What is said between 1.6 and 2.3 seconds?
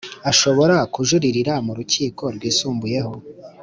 mu rukiko